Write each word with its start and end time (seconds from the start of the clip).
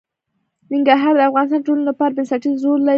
ننګرهار 0.71 1.13
د 1.17 1.21
افغانستان 1.29 1.59
د 1.61 1.65
ټولنې 1.65 1.85
لپاره 1.89 2.13
بنسټيز 2.15 2.57
رول 2.65 2.79
لري. 2.83 2.89